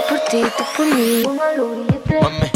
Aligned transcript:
por 0.00 0.20
ti, 0.20 0.42
tú 0.56 0.64
por 0.76 0.86
mí. 0.86 1.22
Una 1.24 2.55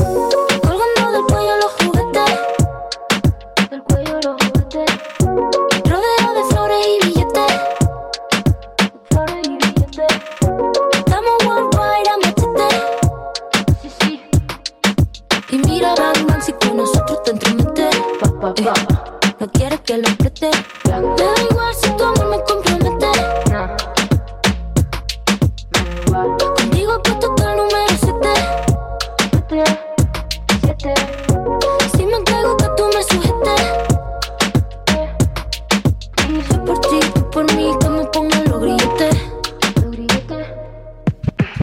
por 37.40 37.56
mí 37.56 37.70
que 37.80 37.88
me 37.88 38.04
pongan 38.06 38.44
los 38.50 38.60
grilletes. 38.60 39.16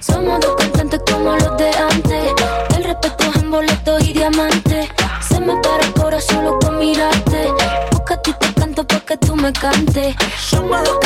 Somos 0.02 0.40
dos 0.40 0.56
cantantes 0.56 1.02
como 1.12 1.36
los 1.36 1.58
de 1.58 1.70
antes. 1.70 2.34
El 2.76 2.84
respeto 2.84 3.24
es 3.30 3.44
en 3.44 3.52
boletos 3.52 4.04
y 4.04 4.14
diamantes. 4.14 4.90
Se 5.28 5.40
me 5.40 5.56
para 5.62 5.84
el 5.86 5.94
corazón 5.94 6.38
solo 6.38 6.60
con 6.60 6.80
mirarte. 6.80 7.54
Busca 7.92 8.16
a 8.16 8.22
ti 8.22 8.34
te 8.40 8.54
canto 8.54 8.88
pa' 8.88 9.02
que 9.02 9.18
tú 9.18 9.36
me 9.36 9.54
cantes. 9.54 10.16
Somos 10.40 10.84
dos 10.84 10.97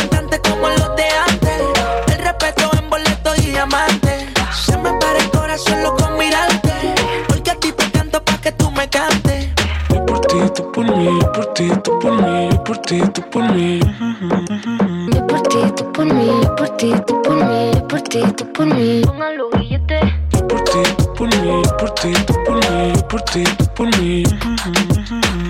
por 21.22 21.42
mí, 21.42 21.62
por 21.78 21.92
ti, 21.92 22.12
tú 22.26 22.34
por 22.44 22.56
mí, 22.72 22.94
por 23.08 23.22
ti, 23.22 23.44
tú 23.44 23.66
por 23.76 23.98
mí. 24.00 24.24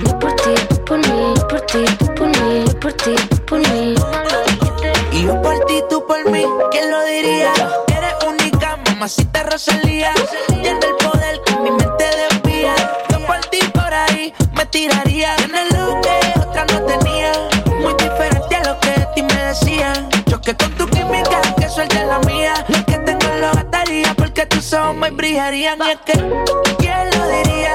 Yo 0.03 0.19
por 0.19 0.35
ti, 0.35 0.53
tú 0.67 0.83
por 0.83 0.97
mí, 0.97 1.33
por 1.49 1.61
ti, 1.61 1.85
tú 1.97 2.13
por 2.13 2.27
mí, 2.27 2.65
por 2.81 2.93
ti, 2.93 3.15
tú 3.29 3.37
por 3.45 3.59
mí. 3.59 3.95
Y 5.13 5.23
yo 5.23 5.41
por 5.41 5.57
ti, 5.65 5.81
tú 5.89 6.05
por 6.05 6.29
mí, 6.29 6.43
¿quién 6.71 6.91
lo 6.91 7.01
diría? 7.05 7.53
Eres 7.87 8.15
única, 8.27 8.77
mamacita 8.85 9.43
Rosalía. 9.43 10.11
Tiene 10.49 10.71
el 10.71 10.95
poder 11.07 11.39
que 11.45 11.55
mi 11.59 11.71
mente 11.71 12.05
desvía. 12.19 12.75
Yo 13.09 13.25
por 13.25 13.39
ti 13.45 13.59
por 13.73 13.93
ahí 13.93 14.33
me 14.53 14.65
tiraría 14.65 15.37
en 15.37 15.55
el 15.55 15.69
lugar. 15.69 16.20
tus 24.61 24.73
ojos 24.73 24.95
me 24.95 25.09
brillarían 25.09 25.79
y 25.79 25.89
es 25.89 25.97
que 26.05 26.13
¿Quién 26.78 27.09
lo 27.17 27.28
diría? 27.29 27.73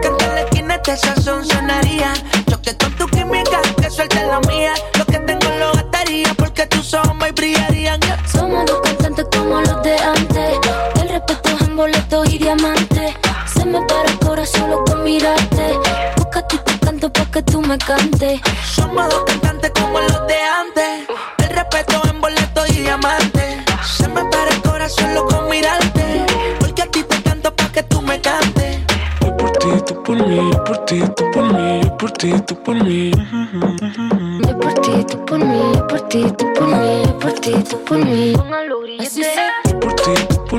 Que 0.00 0.06
en 0.06 0.34
la 0.36 0.40
esquina 0.42 0.74
este 0.76 0.96
sazón 0.96 1.44
sonaría. 1.44 2.12
Choque 2.48 2.76
con 2.76 2.92
tu 2.92 3.06
química, 3.08 3.60
que 3.82 3.90
suelte 3.90 4.24
la 4.24 4.38
mía. 4.48 4.72
Lo 4.96 5.04
que 5.04 5.18
tengo 5.18 5.48
lo 5.58 5.72
gastaría 5.72 6.32
porque 6.34 6.64
tus 6.66 6.94
ojos 6.94 7.16
me 7.16 7.32
brillarían 7.32 8.00
yeah. 8.02 8.22
Somos 8.32 8.66
dos 8.66 8.80
cantantes 8.82 9.26
como 9.36 9.60
los 9.62 9.82
de 9.82 9.96
antes. 9.98 10.58
El 11.02 11.08
respeto 11.08 11.48
es 11.56 11.62
en 11.62 11.76
boletos 11.76 12.32
y 12.32 12.38
diamantes 12.38 13.14
Se 13.52 13.64
me 13.64 13.80
para 13.86 14.08
el 14.08 14.18
corazón 14.20 14.60
solo 14.60 14.84
con 14.84 15.02
mirarte 15.02 15.76
Busca 16.16 16.46
tu 16.46 16.56
canto 16.80 17.12
pa' 17.12 17.26
que 17.32 17.42
tú 17.42 17.60
me 17.62 17.76
cantes. 17.78 18.40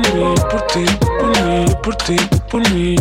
por 0.02 0.14
mí, 0.14 0.36
por 0.50 0.62
ti, 0.68 0.86
por 1.20 1.30
mí, 1.44 1.66
por 1.84 1.96
ti, 1.96 2.16
por 2.50 2.70
mí. 2.72 2.96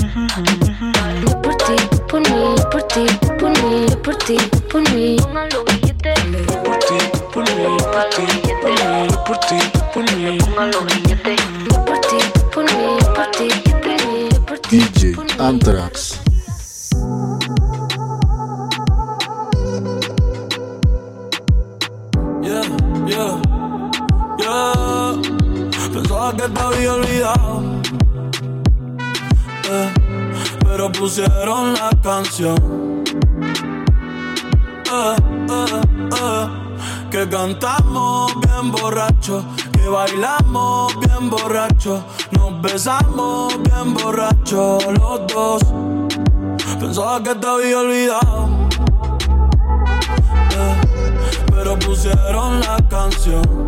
Por 1.42 1.54
ti, 1.56 1.76
por 2.08 2.20
mí, 2.20 2.54
por 2.70 2.82
ti, 2.82 3.06
por 3.38 3.50
mí, 3.50 3.86
por 4.02 4.14
ti, 4.16 4.36
por 4.70 4.82
mí. 4.92 5.16
Por 5.18 5.36
ti, 6.78 6.98
por 7.32 7.44
mí, 7.44 7.66
por 7.92 8.04
ti, 8.10 8.26
por 8.62 8.74
mí, 8.74 9.08
por 9.26 9.38
ti, 9.38 9.58
por 9.94 10.04
mí. 10.14 10.38
Por 11.86 12.00
ti, 12.00 12.18
por 12.52 12.64
mí, 12.64 12.98
por 13.14 13.26
ti, 13.30 13.48
por 13.70 13.86
mí, 13.86 14.28
por 14.46 14.58
ti. 14.58 14.78
DJ 14.78 15.16
Anthrax. 15.38 16.17
Pensaba 26.28 26.48
que 26.48 26.54
te 26.54 26.60
había 26.60 26.92
olvidado. 26.92 27.62
Eh, 29.70 29.94
pero 30.62 30.92
pusieron 30.92 31.72
la 31.72 31.90
canción. 32.02 33.02
Eh, 34.92 35.16
eh, 35.50 36.48
que 37.10 37.28
cantamos 37.30 38.32
bien 38.40 38.72
borracho, 38.72 39.42
que 39.72 39.88
bailamos 39.88 40.98
bien 41.00 41.30
borracho, 41.30 42.04
nos 42.32 42.60
besamos 42.60 43.54
bien 43.62 43.94
borracho 43.94 44.78
los 44.98 45.26
dos. 45.28 45.62
Pensaba 46.78 47.22
que 47.22 47.34
te 47.36 47.46
había 47.46 47.78
olvidado. 47.78 48.48
Pero 51.54 51.78
pusieron 51.78 52.60
la 52.60 52.76
canción. 52.88 53.67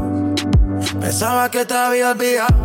Pensaba 1.01 1.49
que 1.49 1.65
te 1.65 1.73
había 1.73 2.11
olvidado, 2.11 2.55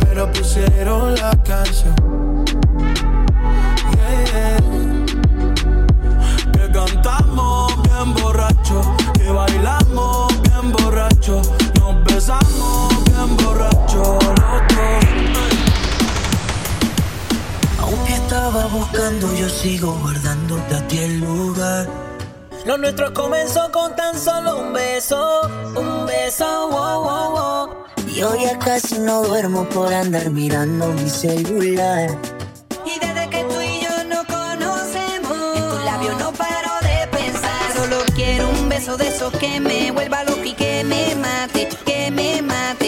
pero 0.00 0.32
pusieron 0.32 1.14
la 1.14 1.30
canción. 1.44 1.94
Que 6.52 6.72
cantamos 6.72 7.82
bien 7.82 8.14
borracho, 8.14 8.80
que 9.14 9.30
bailamos 9.30 10.42
bien 10.42 10.72
borracho, 10.72 11.42
nos 11.78 12.04
besamos 12.04 13.04
bien 13.04 13.36
borracho. 13.36 14.18
Aunque 17.80 18.14
estaba 18.14 18.66
buscando, 18.66 19.32
yo 19.36 19.48
sigo 19.48 19.92
guardándote 20.02 20.74
a 20.74 20.88
ti 20.88 20.98
el 20.98 21.20
lugar. 21.20 22.07
Lo 22.68 22.76
nuestro 22.76 23.14
comenzó 23.14 23.72
con 23.72 23.96
tan 23.96 24.14
solo 24.14 24.58
un 24.58 24.74
beso, 24.74 25.40
un 25.74 26.04
beso, 26.04 26.68
wow, 26.68 27.02
wow, 27.02 27.30
wow. 27.30 27.68
Y 28.14 28.22
hoy 28.22 28.44
ya 28.44 28.58
casi 28.58 28.98
no 28.98 29.22
duermo 29.22 29.66
por 29.70 29.90
andar 29.90 30.28
mirando 30.28 30.88
mi 30.88 31.08
celular. 31.08 32.10
Y 32.84 32.98
desde 33.00 33.30
que 33.30 33.42
tú 33.44 33.58
y 33.58 33.80
yo 33.80 34.04
nos 34.04 34.22
conocemos, 34.26 35.56
en 35.56 35.66
tus 35.66 35.82
labios 35.82 36.18
no 36.18 36.30
paro 36.34 36.72
de 36.82 37.06
pensar. 37.06 37.72
Solo 37.74 38.04
quiero 38.14 38.50
un 38.50 38.68
beso 38.68 38.98
de 38.98 39.08
esos 39.08 39.32
que 39.38 39.60
me 39.60 39.90
vuelva 39.90 40.24
loca 40.24 40.44
y 40.44 40.52
que 40.52 40.84
me 40.84 41.14
mate, 41.14 41.70
que 41.86 42.10
me 42.10 42.42
mate, 42.42 42.87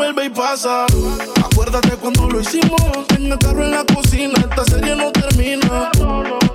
vuelve 0.00 0.24
y 0.24 0.30
pasa. 0.30 0.86
Acuérdate 1.44 1.90
cuando 1.90 2.26
lo 2.26 2.40
hicimos 2.40 2.80
en 3.16 3.32
el 3.32 3.38
carro 3.38 3.62
en 3.62 3.72
la 3.72 3.84
cocina. 3.84 4.32
Esta 4.38 4.64
serie 4.64 4.96
no 4.96 5.12
termina. 5.12 5.90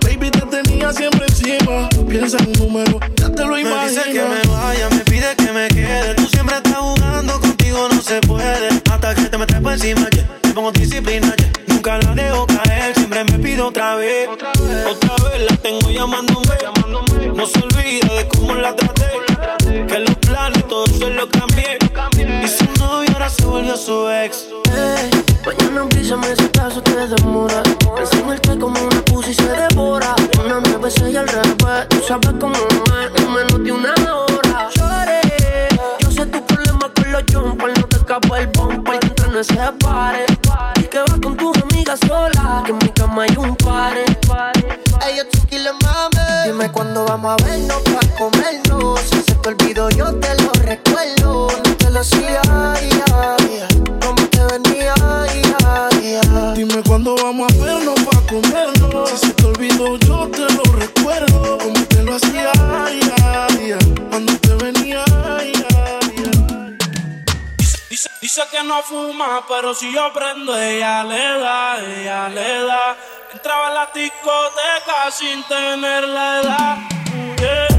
Baby, 0.01 0.31
te 0.31 0.41
tenía 0.47 0.91
siempre 0.91 1.27
encima. 1.27 1.87
Piensa 2.09 2.37
en 2.39 2.47
un 2.47 2.53
número, 2.53 2.99
ya 3.15 3.29
te 3.29 3.43
lo 3.43 3.53
Me 3.53 3.61
imaginas. 3.61 3.89
dice 3.91 4.03
que 4.13 4.23
me 4.23 4.41
vaya, 4.51 4.89
me 4.89 5.01
pide 5.01 5.35
que 5.37 5.51
me 5.51 5.67
quede. 5.67 6.15
Tú 6.15 6.25
siempre 6.25 6.55
estás 6.55 6.77
jugando, 6.77 7.39
contigo 7.39 7.87
no 7.87 8.01
se 8.01 8.19
puede. 8.21 8.69
Hasta 8.91 9.13
que 9.13 9.25
te 9.25 9.37
metes 9.37 9.61
por 9.61 9.73
encima, 9.73 10.09
yeah. 10.09 10.27
Te 10.41 10.49
pongo 10.49 10.71
disciplina, 10.71 11.35
yeah. 11.35 11.51
Nunca 11.67 11.99
la 11.99 12.15
dejo 12.15 12.47
caer, 12.47 12.95
siempre 12.95 13.23
me 13.25 13.37
pido 13.37 13.67
otra 13.67 13.95
vez. 13.95 14.27
Otra 14.27 15.15
vez, 15.29 15.51
la 15.51 15.55
tengo 15.57 15.91
llamándome. 15.91 16.34
Volvió 23.55 23.77
su 23.77 24.09
ex. 24.09 24.47
Ey, 24.75 25.09
mañana 25.45 25.81
avísame 25.83 26.35
si 26.35 26.43
acaso 26.43 26.81
te 26.81 27.07
demora. 27.07 27.63
Enseñarte 27.97 28.59
como 28.59 28.77
una 28.81 29.01
pussy 29.05 29.33
se 29.33 29.47
devora. 29.47 30.13
Una 30.43 30.59
nueve, 30.59 30.91
seis 30.91 31.15
al 31.15 31.27
revés. 31.27 31.87
Tú 31.89 32.01
sabes 32.05 32.33
cómo 32.37 32.53
es 32.53 33.21
en 33.21 33.33
menos 33.33 33.63
de 33.63 33.71
una 33.71 33.93
hora. 34.13 34.69
Lloré. 34.75 35.21
Yo 35.99 36.11
sé 36.11 36.25
tu 36.25 36.45
problema 36.45 36.91
con 36.93 37.11
los 37.13 37.23
jumpers. 37.31 37.79
No 37.79 37.87
te 37.87 37.95
escapa 37.95 38.39
el 38.39 38.47
bumper 38.47 38.99
que 38.99 39.07
entre 39.07 39.27
no 39.29 39.43
se 39.43 39.71
pare. 39.79 40.25
Y 40.75 40.83
que 40.83 40.99
vas 40.99 41.19
con 41.23 41.37
tus 41.37 41.57
amigas 41.63 41.99
sola. 42.05 42.61
Que 42.65 42.71
en 42.71 42.77
mi 42.79 42.89
cama 42.89 43.23
hay 43.23 43.37
un 43.37 43.55
pare. 43.55 44.03
Ey, 45.07 45.17
yo 45.17 45.27
tranquila, 45.29 45.71
mami. 45.81 46.51
Dime 46.51 46.69
cuándo 46.73 47.05
vamos 47.05 47.31
a 47.39 47.45
vernos 47.45 47.81
para 47.83 48.15
comernos. 48.17 48.99
Si 48.99 49.21
se 49.21 49.35
te 49.35 49.49
olvidó, 49.49 49.89
yo 49.91 50.13
te 50.15 50.35
lo 50.41 50.51
recuerdo. 50.51 51.47
No 51.63 51.75
te 51.77 51.89
lo 51.89 51.99
hacía, 52.01 52.41
Dime 56.75 56.89
cuándo 56.89 57.15
vamos 57.15 57.49
a 57.53 57.63
vernos 57.63 57.95
para 58.03 58.27
comernos. 58.27 59.09
Si 59.09 59.27
se 59.27 59.33
te 59.33 59.45
olvidó, 59.45 59.95
yo 59.95 60.27
te 60.27 60.41
lo 60.41 60.63
recuerdo. 60.77 61.57
Como 61.57 61.85
te 61.85 62.03
lo 62.03 62.15
hacía, 62.15 62.51
ay. 62.85 62.99
Cuando 64.09 64.37
te 64.39 64.55
venía, 64.55 65.01
ay. 65.25 65.53
Dice, 67.89 68.09
dice 68.21 68.41
que 68.51 68.61
no 68.63 68.83
fuma, 68.83 69.45
pero 69.47 69.73
si 69.73 69.89
yo 69.93 70.11
prendo, 70.11 70.59
ella 70.59 71.05
le 71.05 71.39
da, 71.39 71.77
ella 71.79 72.27
le 72.27 72.65
da. 72.65 72.97
Entraba 73.31 73.67
a 73.67 73.73
la 73.73 73.89
discoteca 73.93 75.11
sin 75.11 75.43
tener 75.43 76.03
la 76.03 76.41
edad. 76.41 76.77
Yeah. 77.39 77.74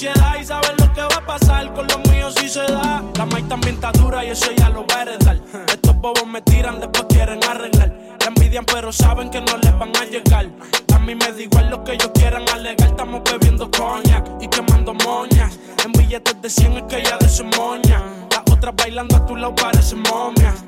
Y 0.00 0.44
saben 0.44 0.76
lo 0.78 0.92
que 0.92 1.00
va 1.00 1.16
a 1.16 1.26
pasar 1.26 1.72
con 1.74 1.84
los 1.88 1.98
míos 2.08 2.32
si 2.38 2.48
se 2.48 2.60
da. 2.60 3.02
La 3.16 3.26
maíz 3.26 3.48
también 3.48 3.74
está 3.74 3.90
dura 3.90 4.24
y 4.24 4.28
eso 4.28 4.48
ya 4.56 4.68
lo 4.68 4.86
va 4.86 4.98
a 4.98 5.02
heredar. 5.02 5.40
Estos 5.66 5.96
bobos 5.96 6.24
me 6.24 6.40
tiran, 6.42 6.78
después 6.78 7.06
quieren 7.08 7.42
arreglar. 7.42 7.92
La 8.20 8.26
envidian, 8.26 8.64
pero 8.64 8.92
saben 8.92 9.28
que 9.28 9.40
no 9.40 9.56
les 9.56 9.76
van 9.76 9.96
a 9.96 10.04
llegar. 10.04 10.46
A 10.94 10.98
mí 11.00 11.16
me 11.16 11.32
da 11.32 11.40
igual 11.40 11.70
lo 11.70 11.82
que 11.82 11.94
ellos 11.94 12.10
quieran 12.14 12.48
alegar. 12.48 12.90
Estamos 12.90 13.22
bebiendo 13.24 13.68
coñac 13.72 14.24
y 14.40 14.46
quemando 14.46 14.94
moñas. 14.94 15.58
En 15.84 15.90
billetes 15.90 16.40
de 16.42 16.48
100 16.48 16.76
es 16.76 16.82
que 16.84 16.98
ella 16.98 17.16
de 17.18 17.28
su 17.28 17.44
moña. 17.44 18.00
Las 18.30 18.54
otras 18.54 18.76
bailando 18.76 19.16
a 19.16 19.26
tu 19.26 19.34
lado 19.34 19.56
parecen 19.56 20.00
momias. 20.02 20.67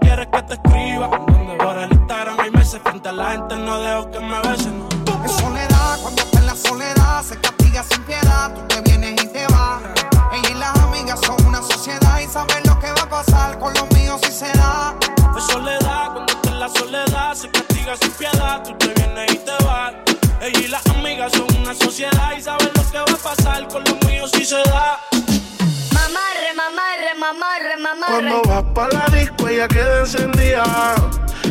Cuando 28.11 28.41
vas 28.41 28.63
pa' 28.75 28.89
la 28.89 29.05
disco, 29.17 29.47
ella 29.47 29.69
queda 29.69 29.99
encendida. 29.99 30.95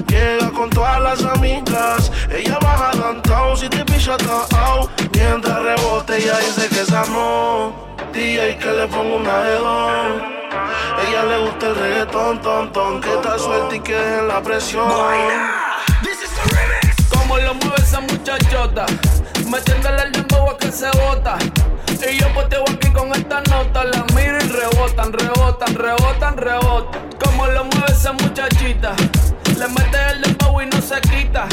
Llega 0.09 0.51
con 0.51 0.69
todas 0.69 1.01
las 1.01 1.25
amigas. 1.25 2.13
Ella 2.31 2.59
baja 2.61 2.91
downtown 2.99 3.57
si 3.57 3.67
te 3.71 3.83
pilla 3.83 4.19
out. 4.69 4.91
Mientras 5.15 5.63
rebote, 5.63 6.19
ella 6.19 6.39
dice 6.41 6.69
que 6.69 6.81
esa 6.83 7.07
no. 7.07 7.73
DJ 8.13 8.59
que 8.59 8.73
le 8.73 8.87
pongo 8.89 9.17
una 9.17 9.39
dos. 9.39 10.23
Ella 11.09 11.25
le 11.25 11.39
gusta 11.47 11.67
el 11.67 11.75
reggaetón, 11.77 12.43
ton, 12.43 12.73
ton. 12.73 13.01
Que 13.01 13.15
está 13.15 13.39
suelta 13.39 13.77
y 13.77 13.81
que 13.81 13.95
dejen 13.95 14.29
la 14.29 14.43
presión. 14.43 14.87
Como 17.09 17.39
lo 17.39 17.55
mueve 17.55 17.77
esa 17.79 18.01
muchachota, 18.03 18.85
metiéndole 19.47 20.03
el 20.03 20.13
dembow 20.13 20.59
que 20.59 20.71
se 20.71 20.91
bota. 20.91 21.39
Y 22.09 22.19
yo 22.19 22.33
poteo 22.33 22.65
aquí 22.69 22.89
con 22.91 23.13
esta 23.15 23.43
nota, 23.43 23.85
la 23.85 24.05
miro 24.15 24.39
y 24.39 24.49
rebotan, 24.49 25.13
rebotan, 25.13 25.75
rebotan, 25.75 26.37
rebotan. 26.37 27.11
Como 27.23 27.47
lo 27.47 27.65
mueve 27.65 27.93
esa 27.93 28.13
muchachita, 28.13 28.95
le 29.59 29.69
mete 29.69 29.99
el 30.13 30.23
dembow 30.23 30.63
y 30.63 30.67
no 30.67 30.81
se 30.81 31.01
quita. 31.03 31.47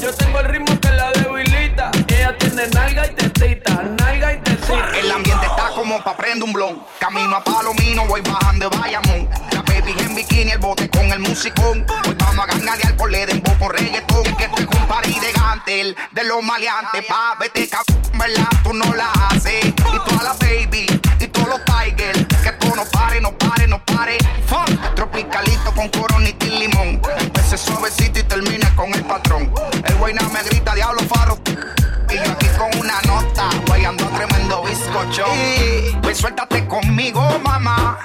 Yo 0.00 0.14
tengo 0.14 0.38
el 0.40 0.46
ritmo 0.46 0.78
que 0.80 0.90
la 0.90 1.10
debilita. 1.12 1.90
Ella 2.08 2.36
tiene 2.38 2.68
nalga 2.68 3.06
y 3.06 3.14
tetita, 3.14 3.82
nalga 3.98 4.32
y 4.32 4.38
tetita. 4.38 4.98
El 4.98 5.10
ambiente 5.10 5.46
está 5.46 5.68
como 5.74 6.02
pa' 6.02 6.16
prender 6.16 6.44
un 6.44 6.52
blon. 6.52 6.82
Camino 6.98 7.36
a 7.36 7.42
Palomino, 7.42 8.06
voy 8.06 8.20
bajando 8.20 8.70
de 8.70 8.78
Bayamón. 8.78 9.28
La 9.52 9.62
baby 9.62 9.94
en 9.98 10.14
bikini, 10.14 10.52
el 10.52 10.58
bote 10.58 10.88
con 10.88 11.10
el 11.12 11.18
musicón. 11.18 11.84
Vamos 12.18 12.38
a 12.38 12.46
ganalear 12.46 12.96
por 12.96 13.10
le 13.10 13.26
dembow 13.26 13.54
por 13.58 13.74
reggaetón. 13.74 14.22
Que 14.36 14.48
con 14.48 14.79
party 14.90 15.20
de 15.20 15.32
gantel, 15.32 15.96
de 16.10 16.24
los 16.24 16.42
maleantes. 16.42 17.04
Pa' 17.06 17.36
vete 17.38 17.70
¿verdad? 18.14 18.48
Tú 18.64 18.72
no 18.74 18.92
la 18.94 19.08
haces. 19.12 19.66
Y 19.66 20.08
toda 20.08 20.22
la 20.24 20.32
baby, 20.40 20.86
y 21.20 21.26
todos 21.28 21.48
los 21.48 21.64
tigers. 21.64 22.26
Que 22.42 22.48
esto 22.48 22.74
no 22.74 22.84
pare, 22.86 23.20
no 23.20 23.30
pare, 23.38 23.68
no 23.68 23.84
pare. 23.84 24.18
Fuck. 24.48 24.94
Tropicalito 24.96 25.72
con 25.76 25.88
coronita 25.90 26.44
y 26.44 26.58
limón. 26.58 27.00
Empecé 27.18 27.56
suavecito 27.56 28.18
y 28.18 28.22
termina 28.24 28.74
con 28.74 28.92
el 28.92 29.04
patrón. 29.04 29.54
El 29.84 29.94
buena 29.94 30.28
me 30.28 30.42
grita, 30.42 30.74
diablo 30.74 31.00
faro. 31.02 31.38
Y 32.10 32.16
yo 32.16 32.32
aquí 32.32 32.46
con 32.58 32.76
una 32.80 33.00
nota, 33.02 33.48
guayando 33.68 34.04
tremendo 34.06 34.64
bizcocho. 34.64 35.24
Y 35.36 35.96
pues 36.02 36.18
suéltate 36.18 36.66
conmigo, 36.66 37.22
mamá. 37.44 37.96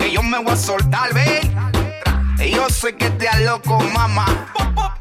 Que 0.00 0.10
yo 0.10 0.20
me 0.20 0.38
voy 0.38 0.52
a 0.52 0.56
soltar, 0.56 1.14
ven. 1.14 1.54
Y 2.40 2.50
yo 2.50 2.68
sé 2.68 2.96
que 2.96 3.08
te 3.10 3.28
loco, 3.44 3.78
mamá. 3.94 4.26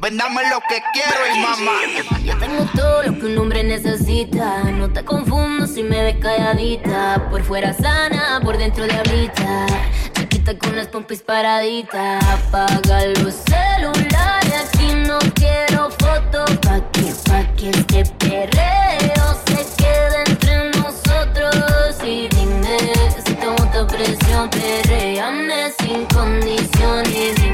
Ven, 0.04 0.18
dame 0.18 0.42
lo 0.50 0.60
que 0.68 0.84
quiero 0.92 1.34
y 1.34 1.40
mamá. 1.40 1.80
Yo 2.26 2.38
tengo 2.38 2.66
todo 2.76 3.04
lo 3.04 3.18
que 3.18 3.26
un 3.26 3.38
hombre 3.38 3.64
necesita. 3.64 4.62
No 4.66 4.92
te 4.92 5.06
confundo 5.06 5.66
si 5.66 5.82
me 5.82 6.04
ves 6.04 6.18
calladita. 6.18 7.30
Por 7.30 7.42
fuera 7.42 7.72
sana, 7.72 8.42
por 8.44 8.58
dentro 8.58 8.84
diablita. 8.84 9.66
Chiquita 10.12 10.58
con 10.58 10.76
las 10.76 10.90
pompis 10.90 11.22
paraditas. 11.22 12.22
Apaga 12.22 13.06
los 13.22 13.34
celulares. 13.34 14.70
Aquí 14.74 14.94
no 15.08 15.20
quiero 15.36 15.90
fotos. 15.92 16.52
Pa' 16.58 16.82
que, 16.92 17.14
pa' 17.24 17.56
que 17.56 17.70
este 17.70 18.04
perreo 18.20 19.42
se 19.46 19.66
quede 19.78 20.24
entre 20.28 20.70
nosotros. 20.82 21.96
Y 22.04 22.28
dime 22.28 22.78
si 23.26 23.36
te 23.36 23.48
gusta 23.48 23.88
presión. 23.88 24.50
Perreame 24.50 25.72
sin 25.80 26.06
condición. 26.08 27.06
Y 27.06 27.32
dime 27.40 27.54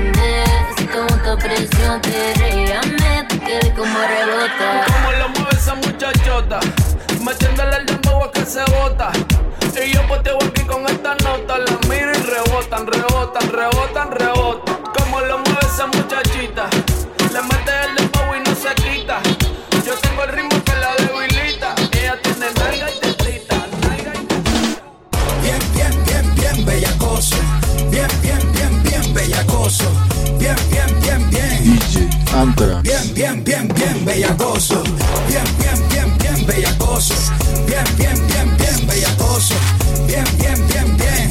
con 0.92 1.20
with 4.40 4.58
that. 4.58 4.99
Bellacoso. 34.20 34.84
Bien, 35.28 35.44
bien, 35.60 35.90
bien, 35.90 36.18
bien 36.18 36.46
bellacoso. 36.46 37.14
Bien, 37.66 37.84
bien, 37.98 38.28
bien, 38.28 38.58
bien 38.58 38.88
bellacoso. 38.88 39.56
Bien, 40.08 40.26
bien, 40.38 40.68
bien, 40.68 40.98
bien. 40.98 41.30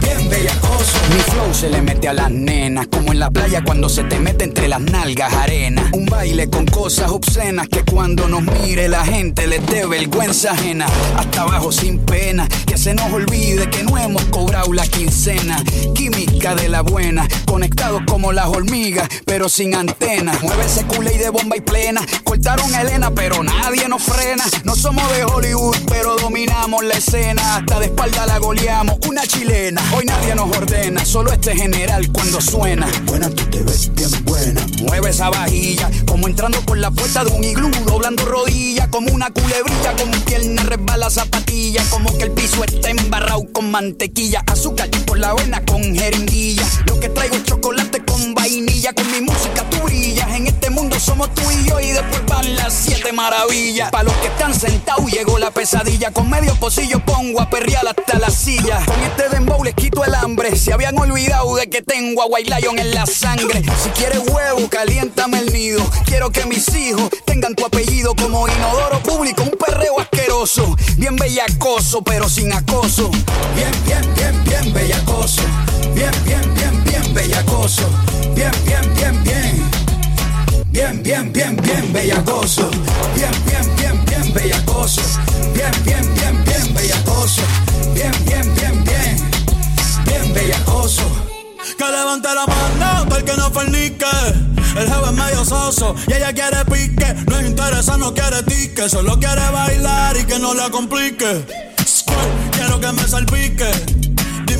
Bien 0.00 0.28
bellacoso. 0.28 0.98
Mi 1.14 1.20
flow 1.20 1.54
se 1.54 1.68
le 1.70 1.80
mete 1.80 2.08
a 2.08 2.12
las 2.12 2.30
nenas, 2.30 2.88
como 2.88 3.12
en 3.12 3.20
la 3.20 3.30
playa 3.30 3.62
cuando 3.64 3.88
se 3.88 4.02
te 4.02 4.18
mete 4.18 4.44
entre 4.44 4.66
las 4.66 4.80
nalgas 4.80 5.32
arena. 5.32 5.90
Un 5.92 6.06
baile 6.06 6.50
con 6.50 6.66
cosas 6.66 7.10
obscenas 7.10 7.68
que 7.68 7.84
cuando 7.84 8.26
nos 8.26 8.42
mire 8.42 8.88
la 8.88 9.04
gente 9.04 9.46
les 9.46 9.64
dé 9.66 9.86
vergüenza 9.86 10.52
ajena. 10.52 10.86
Hasta 11.16 11.42
abajo 11.42 11.70
sin 11.70 12.00
pena, 12.00 12.48
se 12.82 12.94
nos 12.94 13.12
olvide 13.12 13.70
que 13.70 13.84
no 13.84 13.96
hemos 13.96 14.24
cobrado 14.24 14.72
la 14.72 14.84
quincena. 14.84 15.62
Química 15.94 16.56
de 16.56 16.68
la 16.68 16.80
buena, 16.80 17.28
conectados 17.44 18.02
como 18.08 18.32
las 18.32 18.46
hormigas, 18.46 19.08
pero 19.24 19.48
sin 19.48 19.76
antena. 19.76 20.36
Mueve 20.42 20.64
ese 20.64 20.84
culé 20.86 21.14
y 21.14 21.18
de 21.18 21.30
bomba 21.30 21.56
y 21.56 21.60
plena. 21.60 22.04
Cortaron 22.24 22.74
a 22.74 22.82
Elena, 22.82 23.12
pero 23.14 23.44
nadie 23.44 23.88
nos 23.88 24.02
frena. 24.02 24.44
No 24.64 24.74
somos 24.74 25.08
de 25.12 25.24
Hollywood, 25.24 25.76
pero 25.86 26.16
dominamos 26.16 26.82
la 26.82 26.94
escena. 26.94 27.58
Hasta 27.58 27.78
de 27.78 27.86
espalda 27.86 28.26
la 28.26 28.38
goleamos, 28.38 28.96
una 29.06 29.24
chilena. 29.28 29.80
Hoy 29.94 30.04
nadie 30.04 30.34
nos 30.34 30.50
ordena, 30.56 31.04
solo 31.04 31.32
este 31.32 31.54
general 31.54 32.10
cuando 32.10 32.40
suena. 32.40 32.88
Buena, 33.04 33.30
tú 33.30 33.44
te 33.46 33.62
ves 33.62 33.94
bien 33.94 34.10
buena. 34.24 34.66
Mueve 34.80 35.10
esa 35.10 35.30
vajilla, 35.30 35.88
como 36.04 36.26
entrando 36.26 36.60
por 36.62 36.78
la 36.78 36.90
puerta 36.90 37.24
de 37.24 37.30
un 37.30 37.44
iglú, 37.44 37.70
doblando 37.86 38.24
rodillas, 38.24 38.88
como 38.88 39.12
una 39.12 39.30
culebrilla, 39.30 39.94
con 39.96 40.10
pierna 40.22 40.64
resbala 40.64 41.10
zapatilla, 41.10 41.84
como 41.90 42.16
que 42.18 42.24
el 42.24 42.32
piso 42.32 42.64
está 42.74 42.90
embarrado 42.90 43.44
con 43.52 43.70
mantequilla, 43.70 44.42
azúcar 44.46 44.88
por 45.06 45.18
la 45.18 45.30
avena 45.30 45.64
con 45.64 45.82
jeringuilla. 45.94 46.64
Lo 46.86 46.98
que 46.98 47.08
traigo 47.08 47.36
es 47.36 47.44
chocolate 47.44 48.02
con 48.04 48.34
vainilla, 48.34 48.92
con 48.92 49.10
mi 49.10 49.20
música 49.20 49.61
somos 51.02 51.34
tú 51.34 51.42
y 51.50 51.68
yo, 51.68 51.80
y 51.80 51.90
después 51.90 52.24
van 52.26 52.56
las 52.56 52.72
siete 52.72 53.12
maravillas. 53.12 53.90
Para 53.90 54.04
los 54.04 54.14
que 54.14 54.28
están 54.28 54.54
sentados 54.54 55.10
llegó 55.10 55.38
la 55.38 55.50
pesadilla, 55.50 56.12
con 56.12 56.30
medio 56.30 56.54
pocillo 56.54 57.00
pongo 57.04 57.40
a 57.40 57.50
perrear 57.50 57.86
hasta 57.88 58.18
la 58.18 58.30
silla. 58.30 58.84
Con 58.86 59.00
este 59.00 59.28
dembow 59.28 59.64
les 59.64 59.74
quito 59.74 60.04
el 60.04 60.14
hambre, 60.14 60.56
se 60.56 60.72
habían 60.72 60.96
olvidado 60.98 61.56
de 61.56 61.68
que 61.68 61.82
tengo 61.82 62.22
a 62.22 62.26
White 62.26 62.54
Lion 62.54 62.78
en 62.78 62.92
la 62.92 63.06
sangre. 63.06 63.62
Si 63.82 63.88
quieres 63.90 64.20
huevo, 64.30 64.68
caliéntame 64.70 65.40
el 65.40 65.52
nido. 65.52 65.82
Quiero 66.04 66.30
que 66.30 66.46
mis 66.46 66.72
hijos 66.74 67.10
tengan 67.24 67.54
tu 67.54 67.66
apellido 67.66 68.14
como 68.14 68.46
inodoro 68.46 69.00
público, 69.02 69.42
un 69.42 69.50
perreo 69.50 69.98
asqueroso. 69.98 70.76
Bien 70.96 71.16
bellacoso, 71.16 72.02
pero 72.02 72.28
sin 72.28 72.52
acoso. 72.52 73.10
Bien, 73.56 73.72
bien, 73.84 74.14
bien, 74.14 74.44
bien 74.44 74.72
bellacoso. 74.72 75.42
Bien, 75.94 76.12
bien, 76.24 76.54
bien, 76.54 76.84
bien 76.84 77.14
bellacoso. 77.14 77.88
Bien, 78.34 78.52
bien, 78.64 78.94
bien, 78.94 79.22
bien. 79.24 79.61
Bien, 80.72 81.02
bien, 81.02 81.30
bien, 81.32 81.54
bien 81.56 81.92
bellacoso. 81.92 82.70
Bien, 83.14 83.30
bien, 83.46 83.76
bien, 83.76 84.04
bien 84.06 84.32
bellacoso. 84.32 85.02
Bien, 85.54 85.70
bien, 85.84 86.14
bien, 86.14 86.44
bien 86.44 86.74
bellacoso. 86.74 87.42
Bien, 87.94 88.10
bien, 88.24 88.54
bien, 88.54 88.82
bien. 88.84 89.30
Bien 90.06 90.32
bellacoso. 90.32 91.02
Que 91.76 91.84
levante 91.84 92.28
la 92.34 92.46
mano 92.46 93.06
para 93.06 93.22
que 93.22 93.36
no 93.36 93.50
fornique. 93.50 94.06
El 94.74 94.88
jefe 94.88 95.04
es 95.04 95.12
medio 95.12 95.44
soso 95.44 95.94
y 96.08 96.14
ella 96.14 96.32
quiere 96.32 96.64
pique. 96.64 97.14
No 97.28 97.38
es 97.38 97.46
interesa, 97.50 97.98
no 97.98 98.14
quiere 98.14 98.42
tique. 98.42 98.88
Solo 98.88 99.18
quiere 99.18 99.46
bailar 99.50 100.16
y 100.16 100.24
que 100.24 100.38
no 100.38 100.54
la 100.54 100.70
complique. 100.70 101.44
Quiero 102.52 102.80
que 102.80 102.92
me 102.92 103.06
salpique. 103.06 104.11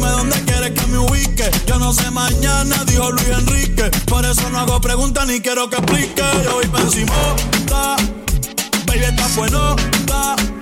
Dime 0.03 0.15
dónde 0.17 0.45
quieres 0.45 0.71
que 0.73 0.87
me 0.89 0.99
ubique. 0.99 1.49
Yo 1.65 1.79
no 1.79 1.93
sé 1.93 2.11
mañana, 2.11 2.83
dijo 2.87 3.13
Luis 3.13 3.29
Enrique. 3.29 3.89
Por 4.09 4.27
eso 4.27 4.51
no 4.51 4.59
hago 4.59 4.81
preguntas 4.81 5.29
ni 5.29 5.41
quiero 5.41 5.71
que 5.71 5.77
explique. 5.77 6.25
Yo 6.43 6.55
voy 6.55 6.83
encima, 6.83 7.15
baby, 8.85 9.05
está 9.05 9.29
bueno, 9.37 9.77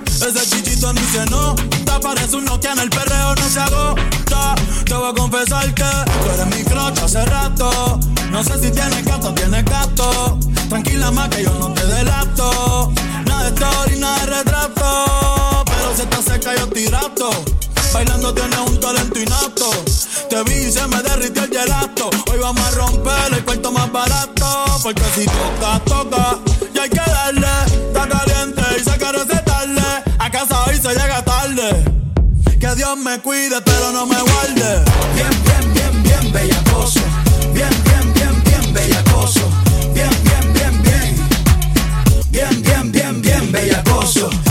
Ese 0.05 0.47
chichito 0.47 0.93
ni 0.93 1.01
se 1.01 1.25
nota. 1.25 1.99
Parece 1.99 2.35
un 2.35 2.45
Nokia 2.45 2.73
en 2.73 2.79
el 2.81 2.89
perreo, 2.91 3.33
no 3.33 3.49
se 3.49 3.59
agota. 3.61 4.53
Te 4.85 4.93
voy 4.93 5.09
a 5.09 5.13
confesar 5.15 5.73
que 5.73 5.83
tú 5.83 6.29
eres 6.35 6.55
mi 6.55 6.63
crocha 6.63 7.05
hace 7.05 7.25
rato. 7.25 7.99
No 8.29 8.43
sé 8.43 8.61
si 8.61 8.69
tienes 8.69 9.03
gato, 9.03 9.33
tienes 9.33 9.65
gato. 9.65 10.37
Tranquila 10.69 11.09
más 11.09 11.29
que 11.29 11.43
yo 11.45 11.53
no 11.57 11.73
te 11.73 11.83
delato. 11.87 12.93
Nada 13.25 13.49
de 13.49 13.55
story, 13.55 13.97
nada 13.97 14.19
de 14.19 14.25
retrato. 14.37 15.63
Pero 15.65 15.95
si 15.95 16.01
estás 16.03 16.25
seca 16.25 16.55
yo 16.55 16.67
tirato. 16.67 17.31
Bailando 17.93 18.33
tienes 18.33 18.59
un 18.59 18.79
talento 18.79 19.19
innato. 19.19 19.69
Te 20.29 20.43
vi 20.43 20.67
y 20.67 20.71
se 20.71 20.87
me 20.87 21.01
derritió 21.01 21.43
el 21.43 21.49
gelato. 21.49 22.09
Hoy 22.31 22.39
vamos 22.39 22.65
a 22.65 22.71
romper 22.71 23.33
el 23.33 23.43
cuarto 23.43 23.71
más 23.71 23.91
barato. 23.91 24.65
Porque 24.81 25.03
si 25.13 25.25
toca, 25.25 25.79
toca. 25.85 26.39
Y 26.73 26.79
hay 26.79 26.89
que 26.89 26.95
darle. 26.95 27.47
Está 27.87 28.07
caliente 28.07 28.61
y 28.79 28.83
se 28.83 28.97
recetarle. 28.97 29.81
A 30.19 30.31
casa 30.31 30.63
hoy 30.65 30.77
se 30.77 30.89
llega 30.89 31.21
tarde. 31.23 31.83
Que 32.59 32.75
Dios 32.75 32.97
me 32.97 33.19
cuide, 33.19 33.59
pero 33.61 33.91
no 33.91 34.05
me 34.05 34.21
guarde. 34.21 34.85
Bien, 35.15 35.43
bien, 35.43 35.73
bien, 35.73 36.03
bien 36.03 36.31
bellacoso. 36.31 37.01
Bien, 37.53 37.69
bien, 37.83 38.13
bien, 38.13 38.43
bien 38.43 38.73
bellacoso. 38.73 39.41
Bien, 39.93 40.09
bien, 40.23 40.53
bien, 40.53 40.83
bien. 40.83 41.27
Bien, 42.29 42.61
bien, 42.61 42.91
bien, 42.91 43.21
bien 43.21 43.51
bellacoso. 43.51 44.29
Bien, 44.29 44.50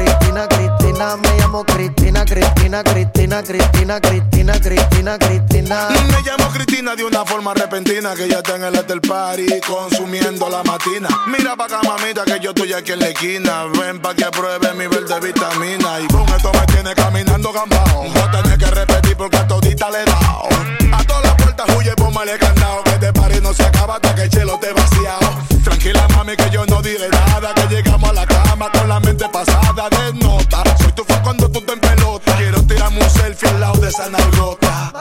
Cristina, 0.00 0.48
Cristina. 0.48 1.16
Me 1.16 1.38
llamo 1.38 1.64
Cristina, 1.64 2.24
Cristina, 2.24 2.82
Cristina, 2.82 3.42
Cristina, 3.42 4.00
Cristina, 4.00 4.60
Cristina, 4.60 5.18
Cristina. 5.18 5.88
Me 5.90 6.22
llamo 6.22 6.50
Cristina 6.52 6.96
de 6.96 7.04
una 7.04 7.24
forma 7.24 7.52
repentina 7.52 8.14
que 8.14 8.28
ya 8.28 8.38
está 8.38 8.56
en 8.56 8.64
el 8.64 8.76
after 8.76 9.00
party 9.00 9.46
consumiendo 9.66 10.48
la 10.48 10.62
matina. 10.62 11.08
Mira 11.26 11.54
pa' 11.56 11.66
acá, 11.66 12.24
que 12.24 12.40
yo 12.40 12.50
estoy 12.50 12.72
aquí 12.72 12.92
en 12.92 13.00
la 13.00 13.08
esquina. 13.08 13.64
Ven 13.78 14.00
pa' 14.00 14.14
que 14.14 14.24
pruebe 14.30 14.72
mi 14.74 14.86
verde 14.86 15.20
vitamina. 15.20 16.00
Y 16.00 16.06
con 16.08 16.26
esto 16.28 16.50
me 16.52 16.66
tiene 16.72 16.94
caminando 16.94 17.52
gambao. 17.52 18.06
A 18.24 18.30
tener 18.30 18.58
que 18.58 18.66
repetir 18.66 19.16
porque 19.16 19.36
a 19.36 19.46
todita 19.46 19.90
le 19.90 20.02
he 20.02 20.04
dado. 20.04 20.48
A 20.92 21.04
todas 21.04 21.24
las 21.24 21.34
puertas 21.34 21.66
huye, 21.76 21.94
póngale 21.96 22.38
candado. 22.38 22.82
Que 22.84 22.90
este 22.92 23.12
party 23.12 23.40
no 23.42 23.52
se 23.52 23.64
acaba 23.64 23.96
hasta 23.96 24.14
que 24.14 24.22
el 24.22 24.30
chelo 24.30 24.58
te 24.58 24.72
vaciado. 24.72 25.28
Tranquila, 25.62 26.08
mami, 26.08 26.36
que 26.36 26.48
yo 26.50 26.64
no 26.66 26.80
diré 26.80 27.08
nada. 27.10 27.52
Que 27.54 27.74
llegamos 27.74 28.08
a 28.08 28.12
la 28.12 28.29
con 28.68 28.88
la 28.88 29.00
mente 29.00 29.26
pasada 29.30 29.88
de 29.88 30.12
nota. 30.14 30.62
Soy 30.78 30.92
tu 30.92 31.04
fan 31.04 31.22
cuando 31.22 31.50
tú 31.50 31.60
te 31.62 31.72
en 31.72 31.80
pelota. 31.80 32.36
Quiero 32.36 32.62
tirarme 32.64 33.00
un 33.02 33.10
selfie 33.10 33.48
al 33.48 33.60
lado 33.60 33.80
de 33.80 33.88
esa 33.88 34.10
nalgota. 34.10 34.92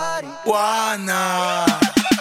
Juana. 0.46 1.66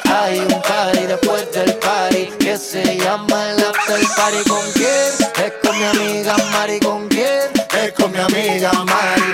Hay 0.05 0.41
un 0.41 0.63
party 0.63 1.07
después 1.07 1.53
del 1.53 1.75
party 1.75 2.31
que 2.41 2.57
se 2.57 2.97
llama 2.97 3.51
el 3.51 3.65
after 3.65 4.01
party. 4.17 4.49
¿Con 4.49 4.73
quién? 4.73 5.45
Es 5.45 5.53
con 5.63 5.79
mi 5.79 5.85
amiga 5.85 6.37
Mari. 6.53 6.81
¿Con 6.81 7.09
quién? 7.09 7.53
Es 7.83 7.93
con 7.93 8.11
mi 8.11 8.19
amiga 8.19 8.73
Mari. 8.73 9.28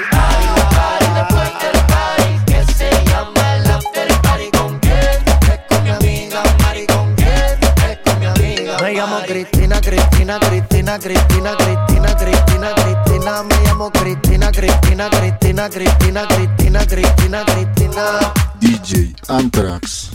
Cristina, 9.35 9.81
Cristina, 9.81 10.38
Cristina, 10.38 10.97
Cristina, 10.97 11.57
Cristina, 11.57 12.14
Cristina, 12.14 12.73
Cristina. 12.73 13.42
Me 13.42 13.62
llamo 13.64 13.90
Cristina, 13.90 14.51
Cristina, 14.51 15.09
Cristina, 15.09 15.68
Cristina, 15.68 16.25
Cristina, 16.25 16.85
Cristina, 16.85 17.42
Cristina. 17.42 18.33
DJ 18.61 19.12
Anthrax. 19.27 20.13